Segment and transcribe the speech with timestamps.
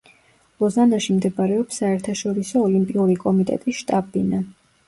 [0.63, 4.43] ლოზანაში მდებარეობს საერთაშორისო ოლიმპიური კომიტეტის შტაბ-ბინა.